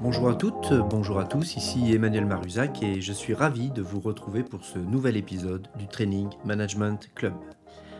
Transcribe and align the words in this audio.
Bonjour 0.00 0.28
à 0.30 0.34
toutes, 0.34 0.72
bonjour 0.88 1.18
à 1.18 1.24
tous, 1.24 1.56
ici 1.56 1.92
Emmanuel 1.92 2.24
Maruzac 2.24 2.82
et 2.82 3.00
je 3.00 3.12
suis 3.12 3.34
ravi 3.34 3.70
de 3.70 3.82
vous 3.82 4.00
retrouver 4.00 4.42
pour 4.42 4.64
ce 4.64 4.78
nouvel 4.78 5.16
épisode 5.16 5.68
du 5.78 5.86
Training 5.88 6.28
Management 6.44 7.10
Club. 7.14 7.34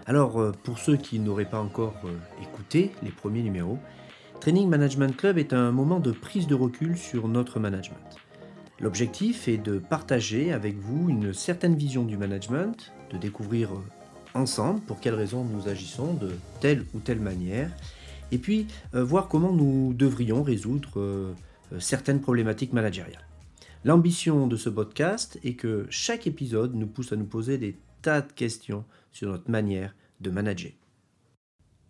Alors, 0.06 0.40
euh, 0.40 0.52
pour 0.64 0.78
ceux 0.78 0.96
qui 0.96 1.18
n'auraient 1.18 1.50
pas 1.50 1.60
encore 1.60 1.94
euh, 2.04 2.16
écouté 2.42 2.92
les 3.02 3.10
premiers 3.10 3.42
numéros, 3.42 3.78
Training 4.40 4.68
Management 4.68 5.14
Club 5.14 5.36
est 5.36 5.52
un 5.52 5.72
moment 5.72 6.00
de 6.00 6.12
prise 6.12 6.46
de 6.46 6.54
recul 6.54 6.96
sur 6.96 7.28
notre 7.28 7.60
management. 7.60 8.16
L'objectif 8.80 9.48
est 9.48 9.58
de 9.58 9.78
partager 9.78 10.52
avec 10.52 10.78
vous 10.78 11.10
une 11.10 11.34
certaine 11.34 11.74
vision 11.74 12.04
du 12.04 12.16
management, 12.16 12.92
de 13.10 13.18
découvrir 13.18 13.70
ensemble 14.34 14.80
pour 14.80 15.00
quelles 15.00 15.14
raisons 15.14 15.44
nous 15.44 15.68
agissons 15.68 16.14
de 16.14 16.30
telle 16.60 16.84
ou 16.94 16.98
telle 16.98 17.20
manière, 17.20 17.70
et 18.30 18.38
puis 18.38 18.66
voir 18.92 19.28
comment 19.28 19.52
nous 19.52 19.94
devrions 19.94 20.42
résoudre 20.42 21.34
certaines 21.78 22.20
problématiques 22.20 22.72
managériales. 22.72 23.26
L'ambition 23.84 24.46
de 24.46 24.56
ce 24.56 24.68
podcast 24.68 25.38
est 25.44 25.54
que 25.54 25.86
chaque 25.88 26.26
épisode 26.26 26.74
nous 26.74 26.86
pousse 26.86 27.12
à 27.12 27.16
nous 27.16 27.24
poser 27.24 27.58
des 27.58 27.76
tas 28.02 28.20
de 28.20 28.32
questions 28.32 28.84
sur 29.12 29.30
notre 29.30 29.50
manière 29.50 29.94
de 30.20 30.30
manager. 30.30 30.72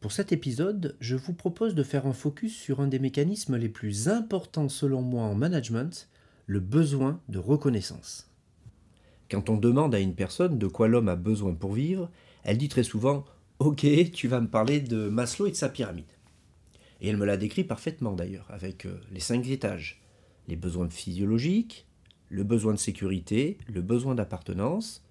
Pour 0.00 0.12
cet 0.12 0.30
épisode, 0.30 0.96
je 1.00 1.16
vous 1.16 1.32
propose 1.32 1.74
de 1.74 1.82
faire 1.82 2.06
un 2.06 2.12
focus 2.12 2.55
sur 2.55 2.80
un 2.80 2.86
des 2.86 3.00
mécanismes 3.00 3.56
les 3.56 3.68
plus 3.68 4.08
importants 4.08 4.68
selon 4.68 5.02
moi 5.02 5.24
en 5.24 5.34
management, 5.34 6.08
le 6.46 6.60
besoin 6.60 7.20
de 7.28 7.38
reconnaissance. 7.38 8.30
Quand 9.28 9.50
on 9.50 9.56
demande 9.56 9.94
à 9.94 9.98
une 9.98 10.14
personne 10.14 10.56
de 10.56 10.66
quoi 10.68 10.88
l'homme 10.88 11.08
a 11.08 11.16
besoin 11.16 11.52
pour 11.52 11.72
vivre, 11.72 12.10
elle 12.48 12.56
dit 12.56 12.70
très 12.70 12.82
souvent 12.82 13.26
Ok, 13.58 13.86
tu 14.12 14.26
vas 14.26 14.40
me 14.40 14.48
parler 14.48 14.80
de 14.80 15.10
Maslow 15.10 15.46
et 15.46 15.50
de 15.50 15.56
sa 15.56 15.68
pyramide. 15.68 16.10
Et 17.02 17.08
elle 17.08 17.18
me 17.18 17.27
l'a 17.27 17.36
décrit 17.36 17.62
parfaitement 17.62 18.12
d'ailleurs, 18.12 18.46
avec 18.48 18.86
euh, 18.86 18.98
les 19.12 19.20
cinq 19.20 19.46
étages 19.48 20.00
les 20.48 20.56
besoins 20.56 20.88
physiologiques, 20.88 21.86
le 22.30 22.44
besoin 22.44 22.72
de 22.72 22.78
sécurité, 22.78 23.58
le 23.70 23.82
besoin 23.82 24.14
d'appartenance, 24.14 25.05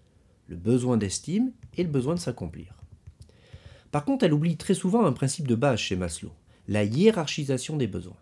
le 0.48 0.56
besoin 0.56 0.98
d'estime 0.98 1.52
et 1.76 1.84
le 1.84 1.90
besoin 1.90 2.16
de 2.16 2.20
s'accomplir. 2.20 2.74
Par 3.92 4.04
contre, 4.04 4.26
elle 4.26 4.34
oublie 4.34 4.58
très 4.58 4.74
souvent 4.74 5.06
un 5.06 5.14
principe 5.14 5.48
de 5.48 5.54
base 5.54 5.80
chez 5.80 5.96
Maslow, 5.96 6.32
la 6.68 6.86
hiérarchisation 6.86 7.78
des 7.78 7.88
besoins. 7.88 8.18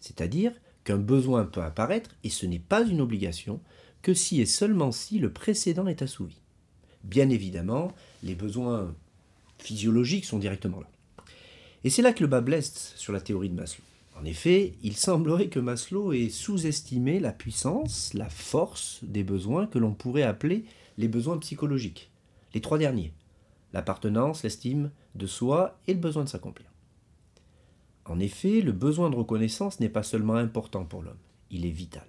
C'est-à-dire 0.00 0.52
qu'un 0.82 0.98
besoin 0.98 1.44
peut 1.44 1.62
apparaître, 1.62 2.16
et 2.24 2.28
ce 2.28 2.44
n'est 2.44 2.58
pas 2.58 2.84
une 2.84 3.02
obligation, 3.02 3.60
que 4.02 4.14
si 4.14 4.40
et 4.40 4.46
seulement 4.46 4.90
si 4.90 5.20
le 5.20 5.32
précédent 5.32 5.86
est 5.86 6.02
assouvi. 6.02 6.42
Bien 7.04 7.28
évidemment, 7.28 7.92
les 8.22 8.34
besoins 8.34 8.94
physiologiques 9.58 10.24
sont 10.24 10.38
directement 10.38 10.80
là. 10.80 10.88
Et 11.84 11.90
c'est 11.90 12.02
là 12.02 12.12
que 12.12 12.22
le 12.22 12.28
bas 12.28 12.40
blesse 12.40 12.92
sur 12.96 13.12
la 13.12 13.20
théorie 13.20 13.48
de 13.48 13.54
Maslow. 13.54 13.84
En 14.20 14.24
effet, 14.24 14.72
il 14.82 14.96
semblerait 14.96 15.48
que 15.48 15.60
Maslow 15.60 16.12
ait 16.12 16.28
sous-estimé 16.28 17.20
la 17.20 17.32
puissance, 17.32 18.12
la 18.14 18.28
force 18.28 18.98
des 19.02 19.22
besoins 19.22 19.66
que 19.66 19.78
l'on 19.78 19.94
pourrait 19.94 20.22
appeler 20.22 20.64
les 20.96 21.06
besoins 21.06 21.38
psychologiques. 21.38 22.10
Les 22.52 22.60
trois 22.60 22.78
derniers 22.78 23.12
l'appartenance, 23.72 24.42
l'estime 24.42 24.90
de 25.14 25.26
soi 25.26 25.78
et 25.86 25.94
le 25.94 26.00
besoin 26.00 26.24
de 26.24 26.28
s'accomplir. 26.28 26.68
En 28.04 28.18
effet, 28.18 28.60
le 28.60 28.72
besoin 28.72 29.10
de 29.10 29.16
reconnaissance 29.16 29.80
n'est 29.80 29.88
pas 29.88 30.02
seulement 30.02 30.36
important 30.36 30.84
pour 30.84 31.02
l'homme, 31.02 31.18
il 31.50 31.66
est 31.66 31.70
vital. 31.70 32.06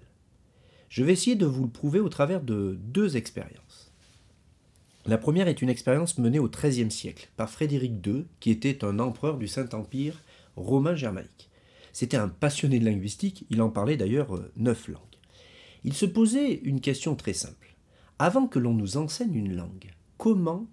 Je 0.88 1.04
vais 1.04 1.14
essayer 1.14 1.36
de 1.36 1.46
vous 1.46 1.64
le 1.64 1.70
prouver 1.70 2.00
au 2.00 2.10
travers 2.10 2.42
de 2.42 2.78
deux 2.82 3.18
expériences. 3.18 3.89
La 5.06 5.18
première 5.18 5.48
est 5.48 5.62
une 5.62 5.70
expérience 5.70 6.18
menée 6.18 6.40
au 6.40 6.50
XIIIe 6.50 6.92
siècle 6.92 7.30
par 7.38 7.50
Frédéric 7.50 8.06
II, 8.06 8.26
qui 8.40 8.52
était 8.52 8.84
un 8.84 9.00
empereur 9.00 9.38
du 9.38 9.48
Saint-Empire 9.48 10.22
romain 10.56 10.96
germanique. 10.96 11.50
C'était 11.94 12.18
un 12.18 12.30
passionné 12.30 12.80
de 12.80 12.86
linguistique, 12.86 13.46
il 13.50 13.62
en 13.62 13.70
parlait 13.70 13.98
d'ailleurs 13.98 14.36
euh, 14.36 14.52
neuf 14.58 14.88
langues. 14.88 15.02
Il 15.84 15.94
se 15.94 16.06
posait 16.06 16.54
une 16.54 16.82
question 16.82 17.16
très 17.16 17.34
simple. 17.34 17.76
Avant 18.20 18.48
que 18.48 18.60
l'on 18.60 18.74
nous 18.74 18.98
enseigne 18.98 19.36
une 19.36 19.56
langue, 19.56 19.92
comment 20.18 20.68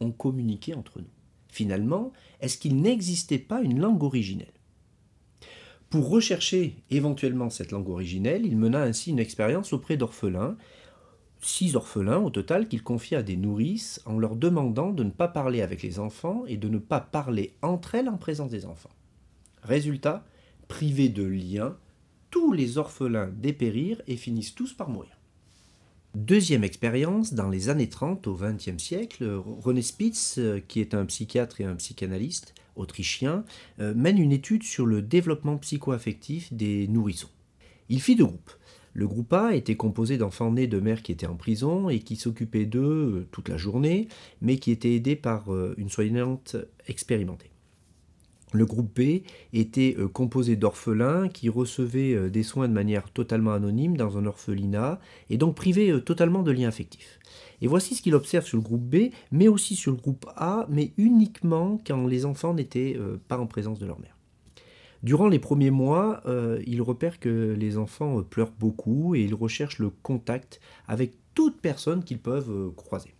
ont 0.00 0.12
communiqué 0.12 0.74
entre 0.74 1.00
nous? 1.00 1.10
Finalement, 1.48 2.12
est-ce 2.40 2.58
qu'il 2.58 2.76
n'existait 2.76 3.38
pas 3.38 3.60
une 3.60 3.80
langue 3.80 4.02
originelle? 4.02 4.52
Pour 5.90 6.08
rechercher 6.08 6.76
éventuellement 6.90 7.50
cette 7.50 7.72
langue 7.72 7.88
originelle, 7.88 8.44
il 8.44 8.56
mena 8.56 8.82
ainsi 8.82 9.10
une 9.10 9.18
expérience 9.18 9.72
auprès 9.72 9.96
d'orphelins, 9.96 10.56
six 11.40 11.76
orphelins 11.76 12.18
au 12.18 12.30
total 12.30 12.68
qu'il 12.68 12.82
confia 12.82 13.18
à 13.18 13.22
des 13.22 13.36
nourrices 13.36 14.00
en 14.06 14.18
leur 14.18 14.36
demandant 14.36 14.92
de 14.92 15.04
ne 15.04 15.10
pas 15.10 15.28
parler 15.28 15.62
avec 15.62 15.82
les 15.82 15.98
enfants 15.98 16.44
et 16.46 16.56
de 16.56 16.68
ne 16.68 16.78
pas 16.78 17.00
parler 17.00 17.54
entre 17.62 17.94
elles 17.94 18.08
en 18.08 18.16
présence 18.16 18.50
des 18.50 18.66
enfants. 18.66 18.90
Résultat, 19.62 20.24
privés 20.66 21.08
de 21.08 21.24
liens, 21.24 21.76
tous 22.30 22.52
les 22.52 22.78
orphelins 22.78 23.30
dépérirent 23.36 24.02
et 24.06 24.16
finissent 24.16 24.54
tous 24.54 24.72
par 24.72 24.88
mourir. 24.88 25.18
Deuxième 26.14 26.64
expérience, 26.64 27.34
dans 27.34 27.48
les 27.48 27.68
années 27.68 27.88
30 27.88 28.26
au 28.26 28.34
XXe 28.34 28.82
siècle, 28.82 29.40
René 29.62 29.82
Spitz, 29.82 30.40
qui 30.66 30.80
est 30.80 30.94
un 30.94 31.04
psychiatre 31.04 31.60
et 31.60 31.64
un 31.64 31.76
psychanalyste 31.76 32.54
autrichien, 32.76 33.44
euh, 33.80 33.94
mène 33.94 34.18
une 34.18 34.32
étude 34.32 34.62
sur 34.62 34.86
le 34.86 35.02
développement 35.02 35.58
psychoaffectif 35.58 36.52
des 36.52 36.88
nourrissons. 36.88 37.28
Il 37.88 38.00
fit 38.00 38.16
deux 38.16 38.24
groupes. 38.24 38.52
Le 38.98 39.06
groupe 39.06 39.32
A 39.32 39.54
était 39.54 39.76
composé 39.76 40.18
d'enfants 40.18 40.50
nés 40.50 40.66
de 40.66 40.80
mères 40.80 41.02
qui 41.02 41.12
étaient 41.12 41.26
en 41.26 41.36
prison 41.36 41.88
et 41.88 42.00
qui 42.00 42.16
s'occupaient 42.16 42.66
d'eux 42.66 42.80
euh, 42.80 43.28
toute 43.30 43.48
la 43.48 43.56
journée, 43.56 44.08
mais 44.40 44.56
qui 44.56 44.72
étaient 44.72 44.94
aidés 44.94 45.16
par 45.16 45.46
une 45.76 45.88
soignante 45.88 46.56
expérimentée. 46.88 47.50
Le 48.52 48.64
groupe 48.64 48.98
B 48.98 49.22
était 49.52 49.94
euh, 49.98 50.08
composé 50.08 50.56
d'orphelins 50.56 51.28
qui 51.28 51.48
recevaient 51.50 52.14
euh, 52.14 52.30
des 52.30 52.42
soins 52.42 52.68
de 52.68 52.72
manière 52.72 53.10
totalement 53.10 53.52
anonyme 53.52 53.96
dans 53.96 54.16
un 54.16 54.24
orphelinat 54.24 55.00
et 55.28 55.36
donc 55.36 55.54
privés 55.54 55.90
euh, 55.90 56.00
totalement 56.00 56.42
de 56.42 56.50
liens 56.50 56.68
affectifs. 56.68 57.18
Et 57.60 57.66
voici 57.66 57.94
ce 57.94 58.00
qu'il 58.00 58.14
observe 58.14 58.46
sur 58.46 58.56
le 58.56 58.62
groupe 58.62 58.84
B, 58.84 59.10
mais 59.32 59.48
aussi 59.48 59.76
sur 59.76 59.90
le 59.90 59.98
groupe 59.98 60.26
A, 60.36 60.66
mais 60.70 60.92
uniquement 60.96 61.78
quand 61.86 62.06
les 62.06 62.24
enfants 62.24 62.54
n'étaient 62.54 62.96
pas 63.26 63.36
en 63.36 63.46
présence 63.46 63.80
de 63.80 63.86
leur 63.86 63.98
mère. 63.98 64.17
Durant 65.02 65.28
les 65.28 65.38
premiers 65.38 65.70
mois, 65.70 66.22
il 66.66 66.82
repère 66.82 67.20
que 67.20 67.54
les 67.56 67.78
enfants 67.78 68.22
pleurent 68.22 68.52
beaucoup 68.58 69.14
et 69.14 69.22
ils 69.22 69.34
recherchent 69.34 69.78
le 69.78 69.90
contact 69.90 70.60
avec 70.88 71.12
toute 71.34 71.60
personne 71.60 72.02
qu'ils 72.02 72.18
peuvent 72.18 72.72
croiser. 72.74 73.14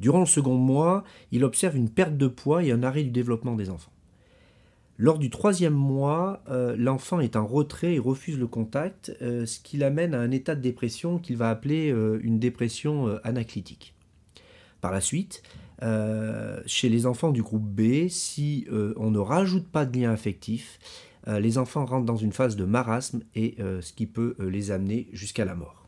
Durant 0.00 0.20
le 0.20 0.26
second 0.26 0.56
mois, 0.56 1.04
il 1.32 1.44
observe 1.44 1.76
une 1.76 1.90
perte 1.90 2.16
de 2.16 2.26
poids 2.26 2.62
et 2.62 2.70
un 2.72 2.82
arrêt 2.82 3.02
du 3.02 3.10
développement 3.10 3.54
des 3.54 3.70
enfants. 3.70 3.92
Lors 4.98 5.18
du 5.18 5.28
troisième 5.28 5.74
mois, 5.74 6.42
euh, 6.48 6.74
l'enfant 6.78 7.20
est 7.20 7.36
en 7.36 7.46
retrait 7.46 7.94
et 7.94 7.98
refuse 7.98 8.38
le 8.38 8.46
contact, 8.46 9.14
euh, 9.20 9.44
ce 9.44 9.60
qui 9.60 9.76
l'amène 9.76 10.14
à 10.14 10.20
un 10.20 10.30
état 10.30 10.54
de 10.54 10.62
dépression 10.62 11.18
qu'il 11.18 11.36
va 11.36 11.50
appeler 11.50 11.90
euh, 11.90 12.18
une 12.22 12.38
dépression 12.38 13.18
anaclytique. 13.22 13.94
Par 14.80 14.92
la 14.92 15.02
suite, 15.02 15.42
chez 15.80 16.88
les 16.88 17.06
enfants 17.06 17.32
du 17.32 17.42
groupe 17.42 17.66
B, 17.66 18.08
si 18.08 18.66
on 18.96 19.10
ne 19.10 19.18
rajoute 19.18 19.68
pas 19.68 19.86
de 19.86 19.98
lien 19.98 20.10
affectif, 20.10 20.78
les 21.26 21.58
enfants 21.58 21.84
rentrent 21.84 22.06
dans 22.06 22.16
une 22.16 22.32
phase 22.32 22.56
de 22.56 22.64
marasme 22.64 23.22
et 23.34 23.56
ce 23.58 23.92
qui 23.92 24.06
peut 24.06 24.36
les 24.38 24.70
amener 24.70 25.08
jusqu'à 25.12 25.44
la 25.44 25.54
mort. 25.54 25.86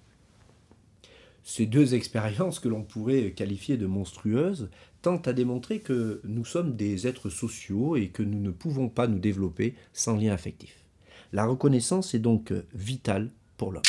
Ces 1.44 1.64
deux 1.64 1.94
expériences 1.94 2.60
que 2.60 2.68
l'on 2.68 2.82
pourrait 2.82 3.32
qualifier 3.32 3.78
de 3.78 3.86
monstrueuses 3.86 4.68
tentent 5.00 5.28
à 5.28 5.32
démontrer 5.32 5.80
que 5.80 6.20
nous 6.24 6.44
sommes 6.44 6.76
des 6.76 7.06
êtres 7.06 7.30
sociaux 7.30 7.96
et 7.96 8.08
que 8.08 8.22
nous 8.22 8.40
ne 8.40 8.50
pouvons 8.50 8.90
pas 8.90 9.06
nous 9.06 9.18
développer 9.18 9.74
sans 9.94 10.16
lien 10.16 10.32
affectif. 10.34 10.84
La 11.32 11.46
reconnaissance 11.46 12.14
est 12.14 12.18
donc 12.18 12.52
vitale 12.74 13.30
pour 13.56 13.72
l'homme. 13.72 13.82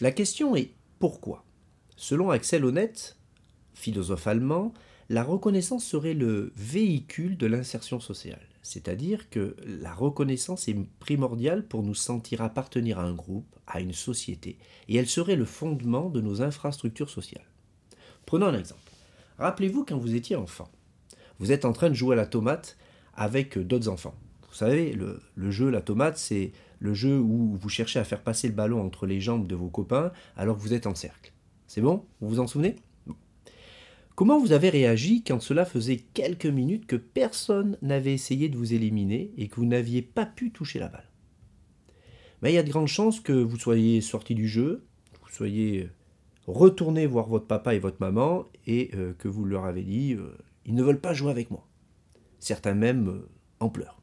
La 0.00 0.12
question 0.12 0.56
est 0.56 0.70
pourquoi? 0.98 1.44
Selon 1.96 2.30
Axel 2.30 2.64
Honneth, 2.64 3.18
philosophe 3.74 4.26
allemand, 4.26 4.72
la 5.10 5.22
reconnaissance 5.22 5.84
serait 5.84 6.14
le 6.14 6.52
véhicule 6.56 7.36
de 7.36 7.46
l'insertion 7.46 8.00
sociale. 8.00 8.40
C'est-à-dire 8.62 9.28
que 9.28 9.56
la 9.66 9.92
reconnaissance 9.92 10.68
est 10.68 10.76
primordiale 10.98 11.66
pour 11.66 11.82
nous 11.82 11.94
sentir 11.94 12.40
appartenir 12.40 12.98
à 12.98 13.04
un 13.04 13.12
groupe, 13.12 13.54
à 13.66 13.80
une 13.80 13.92
société, 13.92 14.56
et 14.88 14.96
elle 14.96 15.08
serait 15.08 15.36
le 15.36 15.44
fondement 15.44 16.08
de 16.08 16.22
nos 16.22 16.40
infrastructures 16.40 17.10
sociales. 17.10 17.44
Prenons 18.24 18.46
un 18.46 18.58
exemple. 18.58 18.80
Rappelez-vous 19.38 19.84
quand 19.84 19.98
vous 19.98 20.14
étiez 20.14 20.36
enfant. 20.36 20.70
Vous 21.38 21.52
êtes 21.52 21.66
en 21.66 21.72
train 21.72 21.90
de 21.90 21.94
jouer 21.94 22.14
à 22.14 22.16
la 22.16 22.26
tomate 22.26 22.78
avec 23.14 23.58
d'autres 23.58 23.88
enfants. 23.88 24.14
Vous 24.48 24.54
savez, 24.54 24.92
le, 24.92 25.20
le 25.34 25.50
jeu 25.50 25.68
La 25.68 25.82
tomate, 25.82 26.16
c'est 26.16 26.52
le 26.78 26.94
jeu 26.94 27.18
où 27.18 27.58
vous 27.60 27.68
cherchez 27.68 27.98
à 27.98 28.04
faire 28.04 28.22
passer 28.22 28.48
le 28.48 28.54
ballon 28.54 28.80
entre 28.80 29.06
les 29.06 29.20
jambes 29.20 29.46
de 29.46 29.54
vos 29.54 29.68
copains 29.68 30.12
alors 30.36 30.56
que 30.56 30.62
vous 30.62 30.74
êtes 30.74 30.86
en 30.86 30.94
cercle. 30.94 31.32
C'est 31.66 31.80
bon? 31.80 32.04
Vous 32.20 32.28
vous 32.28 32.40
en 32.40 32.46
souvenez? 32.46 32.76
Comment 34.14 34.38
vous 34.38 34.52
avez 34.52 34.70
réagi 34.70 35.24
quand 35.24 35.40
cela 35.40 35.64
faisait 35.64 35.96
quelques 35.96 36.46
minutes 36.46 36.86
que 36.86 36.94
personne 36.94 37.76
n'avait 37.82 38.14
essayé 38.14 38.48
de 38.48 38.56
vous 38.56 38.72
éliminer 38.72 39.32
et 39.36 39.48
que 39.48 39.56
vous 39.56 39.66
n'aviez 39.66 40.02
pas 40.02 40.24
pu 40.24 40.52
toucher 40.52 40.78
la 40.78 40.86
balle? 40.86 41.10
Ben, 42.40 42.50
Il 42.50 42.54
y 42.54 42.58
a 42.58 42.62
de 42.62 42.70
grandes 42.70 42.86
chances 42.86 43.18
que 43.18 43.32
vous 43.32 43.58
soyez 43.58 44.00
sorti 44.00 44.36
du 44.36 44.46
jeu, 44.46 44.84
que 45.12 45.18
vous 45.18 45.34
soyez 45.34 45.88
retournez 46.46 47.06
voir 47.06 47.26
votre 47.26 47.46
papa 47.46 47.74
et 47.74 47.80
votre 47.80 48.00
maman 48.00 48.46
et 48.68 48.90
euh, 48.94 49.14
que 49.18 49.26
vous 49.26 49.44
leur 49.44 49.64
avez 49.64 49.82
dit 49.82 50.14
euh, 50.14 50.36
ils 50.64 50.74
ne 50.74 50.82
veulent 50.82 51.00
pas 51.00 51.14
jouer 51.14 51.32
avec 51.32 51.50
moi. 51.50 51.66
Certains 52.38 52.74
même 52.74 53.08
euh, 53.08 53.28
en 53.58 53.68
pleurent. 53.68 54.00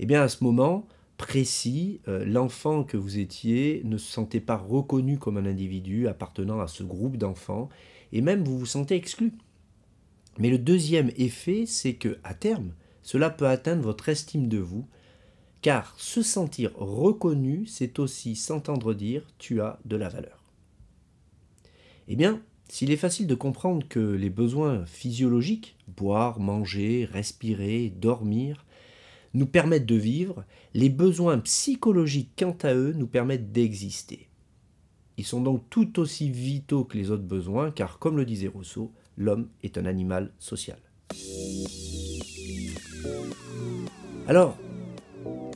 Eh 0.00 0.06
bien, 0.06 0.22
à 0.22 0.28
ce 0.28 0.42
moment 0.42 0.88
précis, 1.22 2.00
l'enfant 2.06 2.82
que 2.82 2.96
vous 2.96 3.20
étiez 3.20 3.82
ne 3.84 3.96
se 3.96 4.10
sentait 4.10 4.40
pas 4.40 4.56
reconnu 4.56 5.18
comme 5.18 5.36
un 5.36 5.46
individu 5.46 6.08
appartenant 6.08 6.60
à 6.60 6.66
ce 6.66 6.82
groupe 6.82 7.16
d'enfants 7.16 7.68
et 8.10 8.20
même 8.20 8.42
vous 8.42 8.58
vous 8.58 8.66
sentez 8.66 8.96
exclu. 8.96 9.32
Mais 10.38 10.50
le 10.50 10.58
deuxième 10.58 11.12
effet, 11.16 11.64
c'est 11.64 11.94
que 11.94 12.18
à 12.24 12.34
terme, 12.34 12.72
cela 13.02 13.30
peut 13.30 13.46
atteindre 13.46 13.82
votre 13.82 14.08
estime 14.08 14.48
de 14.48 14.58
vous, 14.58 14.84
car 15.60 15.94
se 15.96 16.22
sentir 16.22 16.72
reconnu, 16.74 17.66
c'est 17.66 18.00
aussi 18.00 18.34
s'entendre 18.34 18.92
dire 18.92 19.24
tu 19.38 19.60
as 19.60 19.78
de 19.84 19.94
la 19.94 20.08
valeur. 20.08 20.42
Eh 22.08 22.16
bien, 22.16 22.42
s'il 22.68 22.90
est 22.90 22.96
facile 22.96 23.28
de 23.28 23.36
comprendre 23.36 23.86
que 23.88 24.00
les 24.00 24.30
besoins 24.30 24.84
physiologiques, 24.86 25.76
boire, 25.86 26.40
manger, 26.40 27.08
respirer, 27.10 27.90
dormir, 27.90 28.66
nous 29.34 29.46
permettent 29.46 29.86
de 29.86 29.94
vivre, 29.94 30.44
les 30.74 30.88
besoins 30.88 31.38
psychologiques, 31.38 32.32
quant 32.38 32.56
à 32.62 32.74
eux, 32.74 32.92
nous 32.92 33.06
permettent 33.06 33.52
d'exister. 33.52 34.28
Ils 35.18 35.24
sont 35.24 35.40
donc 35.40 35.62
tout 35.70 35.98
aussi 36.00 36.30
vitaux 36.30 36.84
que 36.84 36.96
les 36.96 37.10
autres 37.10 37.22
besoins, 37.22 37.70
car 37.70 37.98
comme 37.98 38.16
le 38.16 38.24
disait 38.24 38.48
Rousseau, 38.48 38.92
l'homme 39.16 39.48
est 39.62 39.78
un 39.78 39.86
animal 39.86 40.32
social. 40.38 40.78
Alors, 44.26 44.56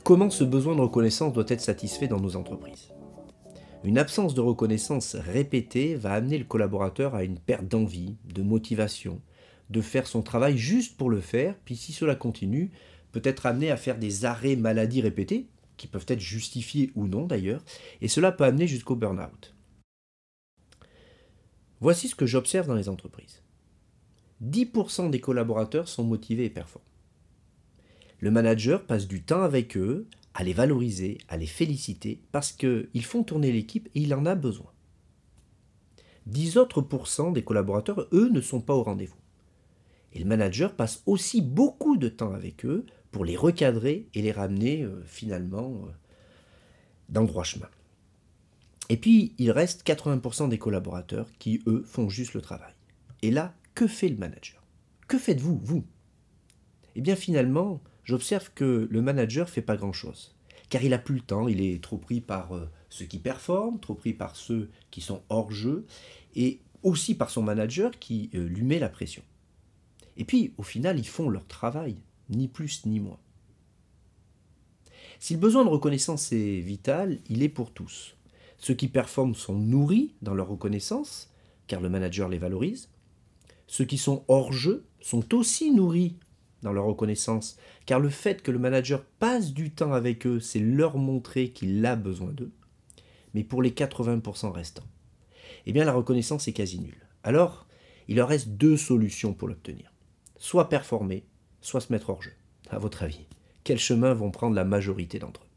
comment 0.05 0.31
ce 0.31 0.45
besoin 0.45 0.77
de 0.77 0.81
reconnaissance 0.81 1.33
doit 1.33 1.45
être 1.49 1.61
satisfait 1.61 2.09
dans 2.09 2.21
nos 2.21 2.37
entreprises? 2.37 2.93
Une 3.85 3.99
absence 3.99 4.35
de 4.35 4.41
reconnaissance 4.41 5.15
répétée 5.15 5.95
va 5.95 6.13
amener 6.13 6.39
le 6.39 6.45
collaborateur 6.45 7.15
à 7.15 7.25
une 7.25 7.39
perte 7.39 7.69
d'envie, 7.69 8.17
de 8.35 8.43
motivation, 8.43 9.21
de 9.71 9.81
faire 9.81 10.07
son 10.07 10.23
travail 10.23 10.59
juste 10.59 10.97
pour 10.97 11.11
le 11.11 11.21
faire, 11.21 11.55
puis 11.65 11.77
si 11.77 11.93
cela 11.93 12.15
continue, 12.15 12.73
peut 13.17 13.27
être 13.27 13.47
amené 13.47 13.71
à 13.71 13.79
faire 13.79 13.99
des 13.99 14.27
arrêts 14.27 14.57
maladie 14.57 15.01
répétés, 15.01 15.47
qui 15.79 15.87
peuvent 15.87 16.05
être 16.09 16.21
justifiés 16.21 16.91
ou 16.97 17.07
non 17.07 17.27
d'ailleurs, 17.27 17.65
et 18.03 18.09
cela 18.09 18.31
peut 18.31 18.45
amener 18.45 18.67
jusqu'au 18.67 18.95
burn-out. 18.95 19.55
Voici 21.81 22.09
ce 22.09 22.15
que 22.15 22.27
j'observe 22.27 22.67
dans 22.67 22.75
les 22.75 22.91
entreprises. 22.91 23.43
10% 24.45 25.09
des 25.09 25.21
collaborateurs 25.21 25.89
sont 25.89 26.05
motivés 26.05 26.45
et 26.45 26.51
performants. 26.51 26.85
Le 28.21 28.31
manager 28.31 28.85
passe 28.85 29.09
du 29.09 29.23
temps 29.23 29.43
avec 29.43 29.79
eux 29.79 30.07
à 30.35 30.45
les 30.45 30.53
valoriser, 30.53 31.17
à 31.29 31.39
les 31.39 31.47
féliciter, 31.47 32.21
parce 32.33 32.53
qu'ils 32.53 33.05
font 33.05 33.23
tourner 33.23 33.51
l'équipe 33.51 33.89
et 33.95 34.01
il 34.01 34.15
en 34.15 34.27
a 34.27 34.35
besoin. 34.35 34.71
10 36.27 36.59
autres 36.59 36.83
pourcents 36.83 37.33
des 37.33 37.45
collaborateurs, 37.45 38.09
eux, 38.13 38.29
ne 38.29 38.43
sont 38.43 38.61
pas 38.61 38.75
au 38.75 38.83
rendez-vous. 38.83 39.17
Et 40.13 40.19
le 40.19 40.27
manager 40.27 40.75
passe 40.75 41.03
aussi 41.07 41.41
beaucoup 41.41 41.97
de 41.97 42.11
temps 42.11 42.35
avec 42.35 42.67
eux 42.67 42.85
pour 43.11 43.25
les 43.25 43.37
recadrer 43.37 44.09
et 44.15 44.23
les 44.23 44.33
ramener 44.33 44.83
euh, 44.83 45.03
finalement 45.07 45.85
euh, 45.87 45.91
dans 47.09 47.23
le 47.23 47.27
droit 47.27 47.45
chemin. 47.45 47.69
Et 48.89 48.97
puis, 48.97 49.35
il 49.39 49.51
reste 49.51 49.87
80% 49.87 50.49
des 50.49 50.59
collaborateurs 50.59 51.29
qui, 51.39 51.63
eux, 51.67 51.83
font 51.87 52.09
juste 52.09 52.35
le 52.35 52.41
travail. 52.41 52.73
Et 53.23 53.31
là, 53.31 53.55
que 53.75 53.87
fait 53.87 54.09
le 54.09 54.17
manager? 54.17 54.63
Que 55.09 55.19
faites-vous, 55.19 55.61
vous? 55.63 55.85
Eh 56.95 57.01
bien, 57.01 57.17
finalement, 57.17 57.83
j'observe 58.05 58.51
que 58.55 58.87
le 58.91 59.03
manager 59.03 59.49
fait 59.49 59.63
pas 59.63 59.77
grand-chose. 59.77 60.37
Car 60.69 60.83
il 60.83 60.95
a 60.95 60.99
plus 60.99 61.17
le 61.17 61.21
temps, 61.21 61.49
il 61.49 61.61
est 61.61 61.83
trop 61.83 61.99
pris 61.99 62.21
par 62.21 62.55
euh, 62.55 62.69
ceux 62.91 63.07
qui 63.07 63.19
performent, 63.19 63.81
trop 63.81 63.95
pris 63.95 64.13
par 64.13 64.37
ceux 64.37 64.71
qui 64.91 65.01
sont 65.01 65.23
hors 65.29 65.51
jeu, 65.51 65.87
et 66.35 66.61
aussi 66.83 67.15
par 67.15 67.31
son 67.31 67.43
manager 67.43 67.99
qui 67.99 68.31
lui 68.33 68.63
met 68.63 68.79
la 68.79 68.89
pression. 68.89 69.23
Et 70.17 70.25
puis, 70.25 70.55
au 70.57 70.63
final, 70.63 70.99
ils 70.99 71.09
font 71.09 71.29
leur 71.29 71.47
travail, 71.47 71.97
ni 72.31 72.49
plus 72.49 72.87
ni 72.87 73.01
moins. 73.01 73.19
Si 75.19 75.35
le 75.35 75.41
besoin 75.41 75.65
de 75.65 75.71
reconnaissance 75.71 76.33
est 76.33 76.61
vital, 76.61 77.19
il 77.29 77.43
est 77.43 77.49
pour 77.49 77.73
tous. 77.73 78.17
Ceux 78.59 78.75
qui 78.75 78.89
performent 78.89 79.35
sont 79.35 79.59
nourris 79.59 80.15
dans 80.23 80.35
leur 80.35 80.49
reconnaissance, 80.49 81.31
car 81.67 81.81
le 81.81 81.89
manager 81.89 82.29
les 82.29 82.39
valorise. 82.39 82.89
Ceux 83.67 83.85
qui 83.85 83.99
sont 83.99 84.25
hors 84.29 84.53
jeu 84.53 84.87
sont 85.01 85.35
aussi 85.35 85.73
nourris 85.73 86.17
dans 86.63 86.73
leur 86.73 86.85
reconnaissance, 86.85 87.57
car 87.85 88.01
le 88.01 88.09
fait 88.09 88.43
que 88.43 88.51
le 88.51 88.59
manager 88.59 89.05
passe 89.19 89.53
du 89.53 89.71
temps 89.71 89.93
avec 89.93 90.27
eux, 90.27 90.41
c'est 90.41 90.61
leur 90.61 90.97
montrer 90.97 91.51
qu'il 91.51 91.85
a 91.85 91.97
besoin 91.97 92.33
d'eux. 92.33 92.53
Mais 93.35 93.45
pour 93.45 93.63
les 93.63 93.71
80% 93.71 94.51
restants, 94.51 94.87
eh 95.67 95.73
bien 95.73 95.85
la 95.85 95.93
reconnaissance 95.93 96.49
est 96.49 96.53
quasi 96.53 96.81
nulle. 96.81 97.07
Alors, 97.23 97.67
il 98.09 98.17
leur 98.17 98.29
reste 98.29 98.49
deux 98.49 98.77
solutions 98.77 99.35
pour 99.35 99.49
l'obtenir. 99.49 99.93
Soit 100.39 100.69
performer, 100.69 101.25
soit 101.67 101.81
se 101.81 101.93
mettre 101.93 102.11
hors 102.11 102.23
jeu. 102.23 102.33
À 102.71 102.79
votre 102.79 103.03
avis, 103.03 103.27
quels 103.65 103.79
chemins 103.79 104.15
vont 104.15 104.31
prendre 104.31 104.55
la 104.55 104.65
majorité 104.65 105.19
d'entre 105.19 105.43
eux? 105.43 105.49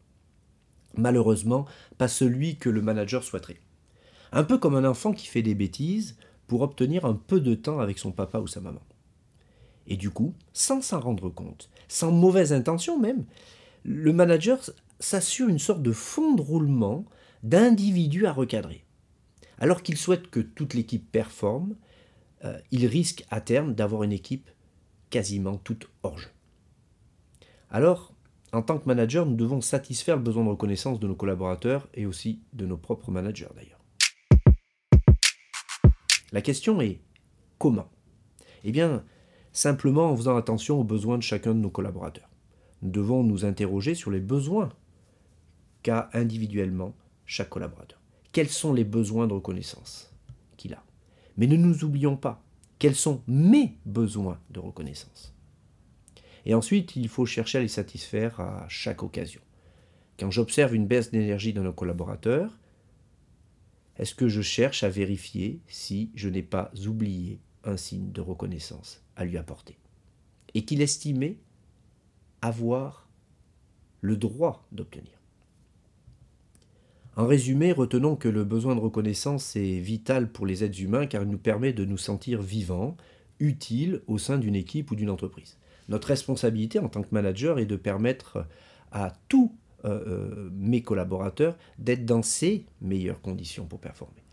Malheureusement, 0.98 1.66
pas 1.98 2.08
celui 2.08 2.58
que 2.58 2.70
le 2.70 2.82
manager 2.82 3.24
souhaiterait. 3.24 3.60
Un 4.32 4.44
peu 4.44 4.58
comme 4.58 4.76
un 4.76 4.86
enfant 4.86 5.14
qui 5.14 5.28
fait 5.28 5.44
des 5.44 5.54
bêtises 5.54 6.18
pour 6.48 6.62
obtenir 6.62 7.06
un 7.06 7.14
peu 7.14 7.40
de 7.40 7.54
temps 7.54 7.80
avec 7.80 8.00
son 8.00 8.12
papa 8.12 8.40
ou 8.40 8.48
sa 8.48 8.60
maman. 8.60 8.82
Et 9.86 9.98
du 9.98 10.10
coup, 10.10 10.34
sans 10.52 10.82
s'en 10.82 11.00
rendre 11.00 11.30
compte, 11.30 11.70
sans 11.88 12.12
mauvaise 12.12 12.54
intention 12.54 13.00
même, 13.00 13.26
le 13.84 14.12
manager 14.12 14.60
s'assure 15.00 15.48
une 15.48 15.60
sorte 15.60 15.84
de 15.84 15.92
fond 15.92 16.34
de 16.34 16.42
roulement 16.42 17.06
d'individus 17.44 18.26
à 18.26 18.34
recadrer. 18.34 18.84
Alors 19.60 19.84
qu'il 19.84 19.98
souhaite 19.98 20.30
que 20.30 20.40
toute 20.40 20.74
l'équipe 20.74 21.12
performe, 21.12 21.76
euh, 22.46 22.58
il 22.72 22.88
risque 22.88 23.26
à 23.30 23.42
terme 23.42 23.74
d'avoir 23.76 24.04
une 24.04 24.12
équipe 24.12 24.50
quasiment 25.10 25.58
toute 25.58 25.90
hors 26.04 26.18
jeu. 26.18 26.30
Alors, 27.70 28.14
en 28.52 28.62
tant 28.62 28.80
que 28.80 28.86
manager, 28.86 29.26
nous 29.26 29.36
devons 29.36 29.62
satisfaire 29.62 30.18
le 30.18 30.24
besoin 30.24 30.44
de 30.44 30.50
reconnaissance 30.50 31.00
de 31.00 31.08
nos 31.08 31.16
collaborateurs 31.16 31.88
et 31.94 32.06
aussi 32.06 32.42
de 32.54 32.66
nos 32.66 32.78
propres 32.78 33.12
managers 33.12 33.50
d'ailleurs. 33.56 33.80
La 36.32 36.42
question 36.42 36.82
est 36.82 37.00
comment? 37.58 37.90
Eh 38.64 38.72
bien, 38.72 39.04
simplement 39.52 40.12
en 40.12 40.16
faisant 40.16 40.36
attention 40.36 40.80
aux 40.80 40.84
besoins 40.84 41.18
de 41.18 41.24
chacun 41.24 41.54
de 41.54 41.60
nos 41.60 41.70
collaborateurs. 41.70 42.30
Nous 42.82 42.92
devons 42.92 43.24
nous 43.24 43.46
interroger 43.46 43.96
sur 43.96 44.12
les 44.12 44.20
besoins 44.20 44.70
qu'a 45.84 46.10
individuellement 46.14 46.94
chaque 47.26 47.50
collaborateur. 47.50 48.00
Quels 48.32 48.50
sont 48.50 48.74
les 48.74 48.84
besoins 48.84 49.28
de 49.28 49.34
reconnaissance 49.34 50.14
qu'il 50.58 50.74
a? 50.74 50.84
Mais 51.38 51.48
ne 51.48 51.56
nous 51.56 51.84
oublions 51.84 52.18
pas, 52.18 52.44
quels 52.80 52.96
sont 52.96 53.22
mes 53.28 53.78
besoins 53.86 54.40
de 54.50 54.60
reconnaissance 54.60 55.36
Et 56.46 56.54
ensuite, 56.54 56.96
il 56.96 57.10
faut 57.10 57.26
chercher 57.26 57.58
à 57.58 57.62
les 57.62 57.68
satisfaire 57.68 58.40
à 58.40 58.66
chaque 58.70 59.04
occasion. 59.04 59.42
Quand 60.18 60.32
j'observe 60.32 60.74
une 60.74 60.88
baisse 60.88 61.12
d'énergie 61.12 61.54
de 61.54 61.62
nos 61.62 61.74
collaborateurs, 61.74 62.58
est-ce 63.98 64.16
que 64.16 64.30
je 64.30 64.42
cherche 64.42 64.84
à 64.84 64.90
vérifier 64.90 65.60
si 65.68 66.10
je 66.16 66.30
n'ai 66.30 66.42
pas 66.42 66.72
oublié 66.88 67.40
un 67.66 67.76
signe 67.76 68.12
de 68.12 68.22
reconnaissance 68.22 69.04
à 69.18 69.26
lui 69.26 69.38
apporter? 69.38 69.78
Et 70.54 70.64
qu'il 70.64 70.82
estimait 70.82 71.38
avoir 72.42 73.10
le 74.02 74.16
droit 74.16 74.66
d'obtenir. 74.72 75.19
En 77.20 77.28
résumé, 77.28 77.74
retenons 77.74 78.16
que 78.16 78.30
le 78.30 78.46
besoin 78.46 78.76
de 78.76 78.80
reconnaissance 78.80 79.58
est 79.58 79.80
vital 79.82 80.32
pour 80.32 80.46
les 80.46 80.64
êtres 80.64 80.82
humains 80.82 81.06
car 81.06 81.24
il 81.24 81.28
nous 81.28 81.38
permet 81.38 81.74
de 81.74 81.84
nous 81.84 81.98
sentir 81.98 82.42
vivants, 82.42 82.96
utiles 83.42 84.02
au 84.08 84.18
sein 84.18 84.38
d'une 84.38 84.56
équipe 84.56 84.90
ou 84.90 84.96
d'une 84.96 85.10
entreprise. 85.10 85.58
Notre 85.90 86.08
responsabilité 86.08 86.80
en 86.80 86.88
tant 86.88 87.02
que 87.02 87.10
manager 87.12 87.60
est 87.60 87.66
de 87.66 87.76
permettre 87.76 88.48
à 88.94 89.12
tous 89.28 89.54
euh, 89.84 90.00
euh, 90.08 90.50
mes 90.54 90.82
collaborateurs 90.82 91.58
d'être 91.78 92.06
dans 92.06 92.24
ces 92.24 92.66
meilleures 92.80 93.20
conditions 93.20 93.66
pour 93.66 93.82
performer, 93.82 94.24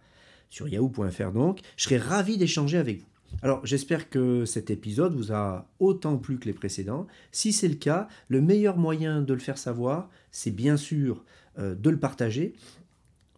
sur 0.50 0.67
yahoo.fr 0.69 1.31
donc. 1.31 1.59
Je 1.77 1.83
serais 1.83 1.97
ravi 1.97 2.38
d'échanger 2.38 2.77
avec 2.77 3.01
vous. 3.01 3.14
Alors 3.41 3.65
j'espère 3.65 4.10
que 4.10 4.46
cet 4.46 4.72
épisode 4.72 5.15
vous 5.15 5.32
a 5.32 5.67
autant 5.79 6.17
plu 6.17 6.39
que 6.39 6.46
les 6.46 6.53
précédents. 6.53 7.08
Si 7.32 7.53
c'est 7.53 7.67
le 7.67 7.75
cas, 7.75 8.08
le 8.27 8.41
meilleur 8.41 8.77
moyen 8.77 9.22
de 9.22 9.34
le 9.34 9.39
faire 9.39 9.58
savoir, 9.58 10.10
c'est 10.32 10.51
bien 10.51 10.77
sûr 10.77 11.24
euh, 11.60 11.75
de 11.75 11.89
le 11.89 12.00
partager 12.00 12.55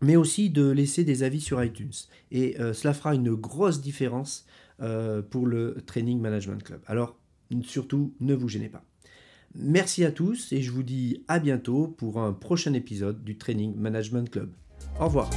mais 0.01 0.15
aussi 0.15 0.49
de 0.49 0.69
laisser 0.69 1.03
des 1.03 1.23
avis 1.23 1.41
sur 1.41 1.63
iTunes. 1.63 1.93
Et 2.31 2.59
euh, 2.59 2.73
cela 2.73 2.93
fera 2.93 3.15
une 3.15 3.33
grosse 3.33 3.81
différence 3.81 4.45
euh, 4.81 5.21
pour 5.21 5.47
le 5.47 5.77
Training 5.85 6.19
Management 6.19 6.63
Club. 6.63 6.81
Alors, 6.87 7.17
surtout, 7.63 8.13
ne 8.19 8.35
vous 8.35 8.49
gênez 8.49 8.69
pas. 8.69 8.83
Merci 9.55 10.03
à 10.05 10.11
tous 10.11 10.51
et 10.51 10.61
je 10.61 10.71
vous 10.71 10.83
dis 10.83 11.23
à 11.27 11.39
bientôt 11.39 11.87
pour 11.87 12.19
un 12.19 12.33
prochain 12.33 12.73
épisode 12.73 13.23
du 13.23 13.37
Training 13.37 13.75
Management 13.75 14.29
Club. 14.29 14.51
Au 14.99 15.05
revoir. 15.05 15.29